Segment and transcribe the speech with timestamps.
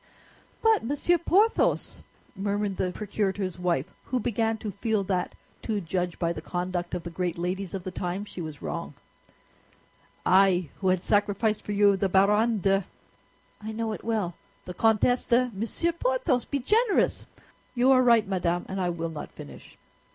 [0.63, 2.01] "But, Monsieur Porthos,"
[2.35, 7.03] murmured the procurator's wife, who began to feel that, to judge by the conduct of
[7.03, 8.95] the great ladies of the time, she was wrong.
[10.25, 12.83] "I, who had sacrificed for you the Baronne de—"
[13.61, 14.33] "I know it well."
[14.65, 17.27] "The Comtesse de—" "Monsieur Porthos, be generous!"
[17.75, 19.77] "You are right, madame, and I will not finish."